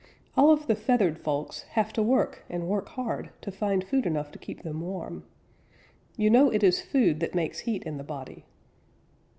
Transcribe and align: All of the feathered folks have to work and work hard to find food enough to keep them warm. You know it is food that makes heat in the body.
All 0.35 0.49
of 0.49 0.65
the 0.65 0.73
feathered 0.73 1.19
folks 1.19 1.61
have 1.77 1.93
to 1.93 2.01
work 2.01 2.43
and 2.49 2.67
work 2.67 2.87
hard 2.89 3.29
to 3.41 3.51
find 3.51 3.83
food 3.83 4.07
enough 4.07 4.31
to 4.31 4.39
keep 4.39 4.63
them 4.63 4.81
warm. 4.81 5.25
You 6.17 6.31
know 6.31 6.49
it 6.51 6.63
is 6.63 6.81
food 6.81 7.19
that 7.19 7.35
makes 7.35 7.59
heat 7.59 7.83
in 7.83 7.97
the 7.99 8.03
body. 8.03 8.45